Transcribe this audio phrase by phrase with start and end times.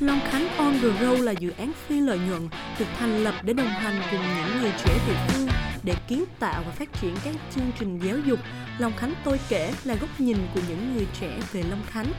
[0.00, 3.52] Long Khánh On The Road là dự án phi lợi nhuận được thành lập để
[3.52, 5.48] đồng hành cùng những người trẻ địa phương
[5.82, 8.38] để kiến tạo và phát triển các chương trình giáo dục.
[8.78, 12.12] Long Khánh tôi kể là góc nhìn của những người trẻ về Long Khánh,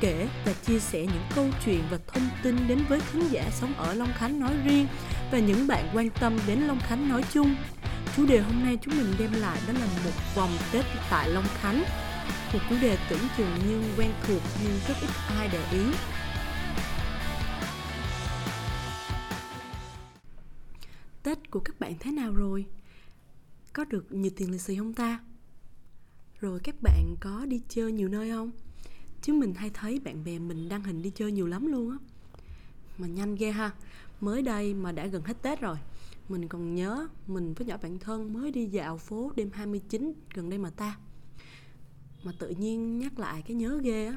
[0.00, 3.74] kể và chia sẻ những câu chuyện và thông tin đến với khán giả sống
[3.76, 4.86] ở Long Khánh nói riêng
[5.32, 7.54] và những bạn quan tâm đến Long Khánh nói chung.
[8.16, 11.46] Chủ đề hôm nay chúng mình đem lại đó là một vòng Tết tại Long
[11.62, 11.84] Khánh.
[12.52, 15.84] Một chủ đề tưởng chừng như quen thuộc nhưng rất ít ai để ý.
[21.50, 22.66] Của các bạn thế nào rồi?
[23.72, 25.20] Có được nhiều tiền lì xì không ta?
[26.40, 28.50] Rồi các bạn có đi chơi nhiều nơi không?
[29.22, 31.96] Chứ mình hay thấy bạn bè mình đăng hình đi chơi nhiều lắm luôn á
[32.98, 33.70] Mà nhanh ghê ha
[34.20, 35.76] Mới đây mà đã gần hết Tết rồi
[36.28, 40.50] Mình còn nhớ mình với nhỏ bạn thân mới đi dạo phố đêm 29 gần
[40.50, 40.98] đây mà ta
[42.24, 44.16] Mà tự nhiên nhắc lại cái nhớ ghê á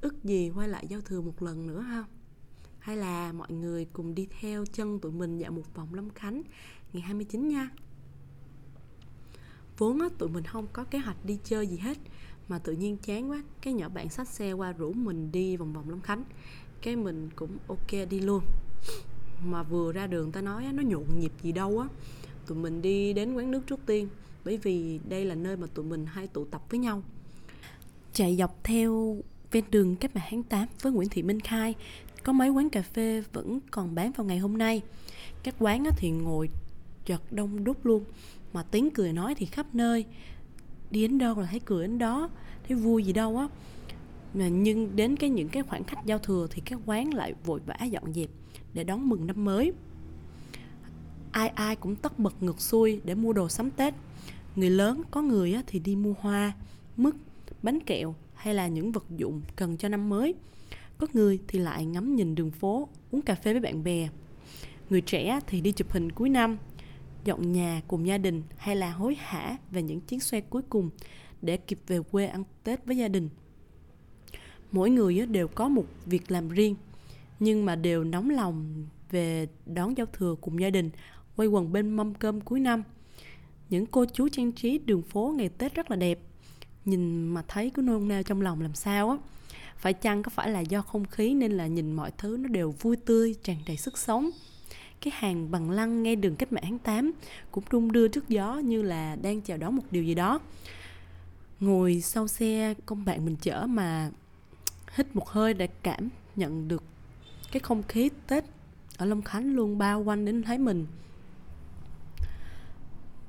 [0.00, 2.04] Ước gì quay lại giao thừa một lần nữa ha
[2.82, 6.42] hay là mọi người cùng đi theo chân tụi mình dạo một vòng Long Khánh
[6.92, 7.70] ngày 29 nha.
[9.78, 11.98] Vốn á, tụi mình không có kế hoạch đi chơi gì hết
[12.48, 15.72] mà tự nhiên chán quá cái nhỏ bạn xách xe qua rủ mình đi vòng
[15.72, 16.24] vòng Long Khánh.
[16.82, 18.42] Cái mình cũng ok đi luôn.
[19.44, 21.88] Mà vừa ra đường ta nói nó nhộn nhịp gì đâu á.
[22.46, 24.08] Tụi mình đi đến quán nước trước tiên
[24.44, 27.02] bởi vì đây là nơi mà tụi mình hay tụ tập với nhau.
[28.12, 29.16] Chạy dọc theo
[29.50, 31.74] ven đường cách mạng tháng 8 với Nguyễn Thị Minh Khai
[32.24, 34.82] có mấy quán cà phê vẫn còn bán vào ngày hôm nay.
[35.42, 36.48] Các quán thì ngồi
[37.04, 38.04] chật đông đúc luôn,
[38.52, 40.04] mà tiếng cười nói thì khắp nơi.
[40.90, 42.30] Đi đến đâu là thấy cười đến đó,
[42.68, 43.48] thấy vui gì đâu á.
[44.34, 47.60] Mà nhưng đến cái những cái khoảng khách giao thừa thì các quán lại vội
[47.66, 48.30] vã dọn dẹp
[48.74, 49.72] để đón mừng năm mới.
[51.32, 53.94] Ai ai cũng tất bật ngược xuôi để mua đồ sắm tết.
[54.56, 56.52] Người lớn có người thì đi mua hoa,
[56.96, 57.14] mứt,
[57.62, 60.34] bánh kẹo hay là những vật dụng cần cho năm mới
[61.02, 64.08] có người thì lại ngắm nhìn đường phố uống cà phê với bạn bè
[64.90, 66.58] người trẻ thì đi chụp hình cuối năm
[67.24, 70.90] dọn nhà cùng gia đình hay là hối hả về những chuyến xe cuối cùng
[71.42, 73.28] để kịp về quê ăn Tết với gia đình.
[74.72, 76.76] Mỗi người đều có một việc làm riêng
[77.40, 80.90] nhưng mà đều nóng lòng về đón giao thừa cùng gia đình,
[81.36, 82.82] quay quần bên mâm cơm cuối năm.
[83.70, 86.18] Những cô chú trang trí đường phố ngày Tết rất là đẹp.
[86.84, 89.16] Nhìn mà thấy cứ nôn nao trong lòng làm sao á.
[89.82, 92.70] Phải chăng có phải là do không khí nên là nhìn mọi thứ nó đều
[92.70, 94.30] vui tươi, tràn đầy sức sống?
[95.00, 97.12] Cái hàng bằng lăng ngay đường cách mạng tháng 8
[97.50, 100.40] cũng đung đưa trước gió như là đang chào đón một điều gì đó.
[101.60, 104.10] Ngồi sau xe công bạn mình chở mà
[104.94, 106.82] hít một hơi để cảm nhận được
[107.52, 108.44] cái không khí tết
[108.96, 110.86] ở long khánh luôn bao quanh đến thấy mình.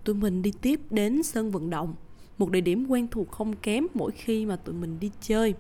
[0.04, 1.96] Tụi mình đi tiếp đến sân vận động
[2.38, 5.54] một địa điểm quen thuộc không kém mỗi khi mà tụi mình đi chơi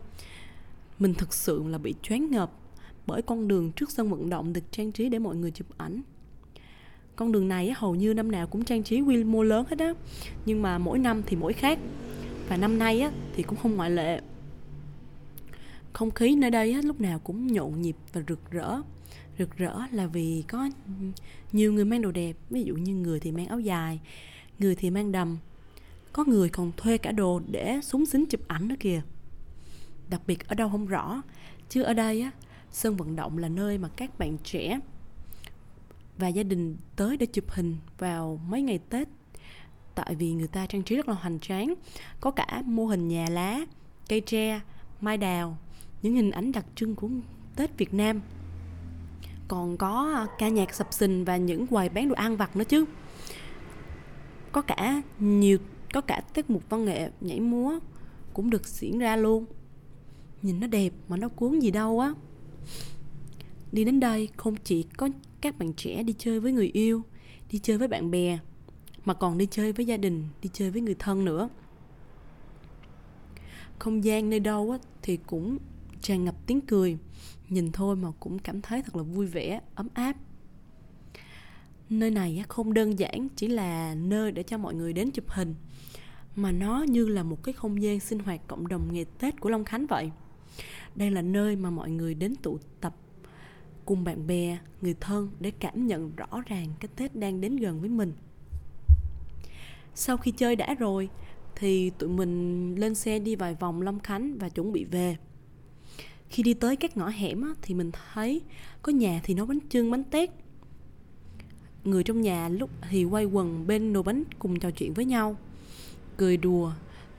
[0.99, 2.51] mình thực sự là bị choáng ngợp
[3.05, 6.01] bởi con đường trước sân vận động được trang trí để mọi người chụp ảnh.
[7.15, 9.93] Con đường này hầu như năm nào cũng trang trí quy mô lớn hết á
[10.45, 11.79] nhưng mà mỗi năm thì mỗi khác.
[12.49, 14.21] Và năm nay á thì cũng không ngoại lệ.
[15.93, 18.81] Không khí nơi đây á, lúc nào cũng nhộn nhịp và rực rỡ.
[19.39, 20.69] Rực rỡ là vì có
[21.51, 23.99] nhiều người mang đồ đẹp ví dụ như người thì mang áo dài
[24.59, 25.37] người thì mang đầm
[26.13, 29.01] có người còn thuê cả đồ để súng xính chụp ảnh nữa kìa
[30.13, 31.21] đặc biệt ở đâu không rõ.
[31.69, 32.31] Chứ ở đây á,
[32.71, 34.79] sân vận động là nơi mà các bạn trẻ
[36.17, 39.07] và gia đình tới để chụp hình vào mấy ngày Tết.
[39.95, 41.73] Tại vì người ta trang trí rất là hoành tráng,
[42.19, 43.59] có cả mô hình nhà lá,
[44.09, 44.61] cây tre,
[45.01, 45.57] mai đào,
[46.01, 47.09] những hình ảnh đặc trưng của
[47.55, 48.21] Tết Việt Nam.
[49.47, 52.63] Còn có à, ca nhạc sập sình và những quầy bán đồ ăn vặt nữa
[52.63, 52.85] chứ.
[54.51, 55.57] Có cả nhiều,
[55.93, 57.79] có cả tiết mục văn nghệ nhảy múa
[58.33, 59.45] cũng được diễn ra luôn
[60.43, 62.13] nhìn nó đẹp mà nó cuốn gì đâu á.
[63.71, 65.09] Đi đến đây không chỉ có
[65.41, 67.01] các bạn trẻ đi chơi với người yêu
[67.51, 68.39] đi chơi với bạn bè
[69.05, 71.49] mà còn đi chơi với gia đình đi chơi với người thân nữa.
[73.79, 75.57] Không gian nơi đâu á, thì cũng
[76.01, 76.97] tràn ngập tiếng cười.
[77.49, 80.15] Nhìn thôi mà cũng cảm thấy thật là vui vẻ ấm áp.
[81.89, 85.55] Nơi này không đơn giản chỉ là nơi để cho mọi người đến chụp hình
[86.35, 89.49] mà nó như là một cái không gian sinh hoạt cộng đồng ngày tết của
[89.49, 90.11] long khánh vậy
[90.95, 92.95] đây là nơi mà mọi người đến tụ tập
[93.85, 97.79] cùng bạn bè người thân để cảm nhận rõ ràng cái tết đang đến gần
[97.79, 98.13] với mình.
[99.95, 101.09] Sau khi chơi đã rồi
[101.55, 105.17] thì tụi mình lên xe đi vài vòng long khánh và chuẩn bị về.
[106.29, 108.41] Khi đi tới các ngõ hẻm á, thì mình thấy
[108.81, 110.29] có nhà thì nấu bánh trưng bánh tét.
[111.83, 115.37] Người trong nhà lúc thì quay quần bên nồi bánh cùng trò chuyện với nhau.
[116.17, 116.71] Cười đùa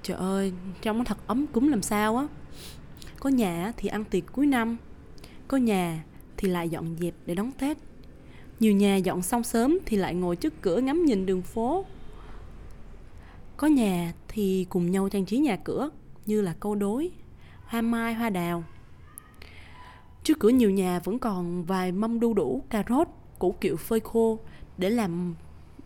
[0.02, 0.52] trời ơi
[0.82, 2.26] trong nó thật ấm cúng làm sao á
[3.24, 4.76] có nhà thì ăn tiệc cuối năm
[5.48, 6.04] có nhà
[6.36, 7.78] thì lại dọn dẹp để đón Tết.
[8.60, 11.84] Nhiều nhà dọn xong sớm thì lại ngồi trước cửa ngắm nhìn đường phố.
[13.56, 15.90] Có nhà thì cùng nhau trang trí nhà cửa
[16.26, 17.10] như là câu đối,
[17.64, 18.64] hoa mai, hoa đào.
[20.22, 24.00] Trước cửa nhiều nhà vẫn còn vài mâm đu đủ, cà rốt, củ kiệu phơi
[24.00, 24.38] khô
[24.78, 25.34] để làm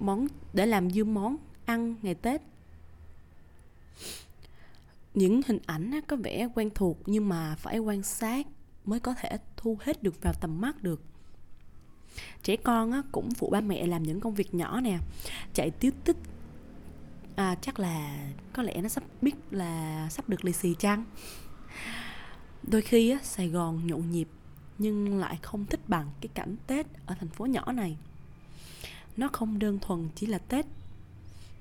[0.01, 2.43] món để làm dư món ăn ngày Tết.
[5.19, 8.47] Những hình ảnh có vẻ quen thuộc nhưng mà phải quan sát
[8.85, 11.03] mới có thể thu hết được vào tầm mắt được.
[12.43, 14.99] Trẻ con cũng phụ ba mẹ làm những công việc nhỏ nè
[15.55, 16.17] chạy tiếu tích.
[17.37, 21.05] À, chắc là có lẽ nó sắp biết là sắp được lì xì chăng?
[22.63, 24.29] Đôi khi á, sài gòn nhộn nhịp
[24.79, 27.97] nhưng lại không thích bằng cái cảnh tết ở thành phố nhỏ này.
[29.17, 30.67] Nó không đơn thuần chỉ là tết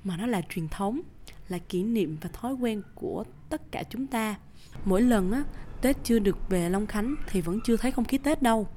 [0.03, 1.01] mà nó là truyền thống
[1.49, 4.35] là kỷ niệm và thói quen của tất cả chúng ta.
[4.85, 5.43] Mỗi lần á,
[5.81, 8.67] tết chưa được về long khánh thì vẫn chưa thấy không khí tết đâu.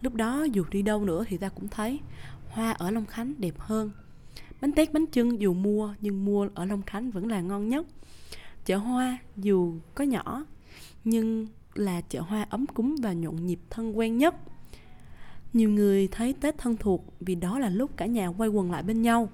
[0.00, 2.00] Lúc đó dù đi đâu nữa thì ta cũng thấy
[2.48, 3.90] hoa ở long khánh đẹp hơn.
[4.60, 7.86] Bánh tét, bánh trưng dù mua nhưng mua ở long khánh vẫn là ngon nhất.
[8.64, 10.44] Chợ hoa dù có nhỏ,
[11.04, 14.34] nhưng là chợ hoa ấm cúng và nhộn nhịp thân quen nhất.
[15.52, 18.82] Nhiều người thấy tết thân thuộc vì đó là lúc cả nhà quay quần lại
[18.82, 19.28] bên nhau.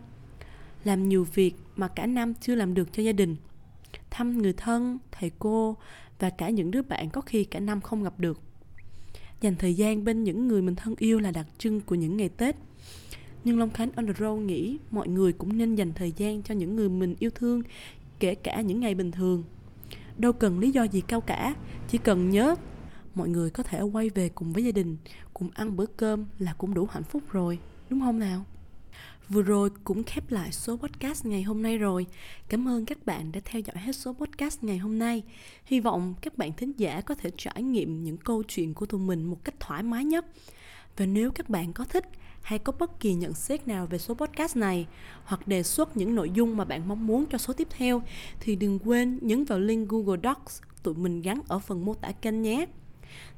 [0.84, 3.36] Làm nhiều việc mà cả năm chưa làm được cho gia đình.
[4.10, 5.76] Thăm người thân, thầy cô
[6.18, 8.40] và cả những đứa bạn có khi cả năm không gặp được.
[9.40, 12.28] Dành thời gian bên những người mình thân yêu là đặc trưng của những ngày
[12.28, 12.56] tết.
[13.44, 16.54] Nhưng long khánh on the road nghĩ mọi người cũng nên dành thời gian cho
[16.54, 17.62] những người mình yêu thương,
[18.18, 19.44] kể cả những ngày bình thường.
[20.18, 21.54] Đâu cần lý do gì cao cả,
[21.88, 22.54] chỉ cần nhớ
[23.14, 24.96] mọi người có thể quay về cùng với gia đình,
[25.34, 27.58] cùng ăn bữa cơm là cũng đủ hạnh phúc rồi,
[27.90, 28.44] đúng không nào?
[29.30, 32.06] Vừa rồi cũng khép lại số podcast ngày hôm nay rồi.
[32.48, 35.22] Cảm ơn các bạn đã theo dõi hết số podcast ngày hôm nay.
[35.64, 39.00] Hy vọng các bạn thính giả có thể trải nghiệm những câu chuyện của tụi
[39.00, 40.26] mình một cách thoải mái nhất.
[40.96, 42.04] Và nếu các bạn có thích
[42.42, 44.86] hay có bất kỳ nhận xét nào về số podcast này,
[45.24, 48.02] hoặc đề xuất những nội dung mà bạn mong muốn cho số tiếp theo,
[48.40, 52.12] thì đừng quên nhấn vào link Google Docs tụi mình gắn ở phần mô tả
[52.12, 52.66] kênh nhé.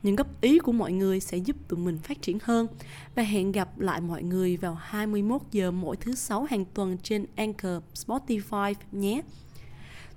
[0.02, 2.66] Những góp ý của mọi người sẽ giúp tụi mình phát triển hơn
[3.14, 7.26] và hẹn gặp lại mọi người vào 21 giờ mỗi thứ sáu hàng tuần trên
[7.36, 9.22] Anchor, Spotify nhé.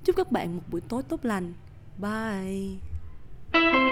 [0.04, 1.54] Chúc các bạn một buổi tối tốt lành.
[1.98, 3.83] Bye.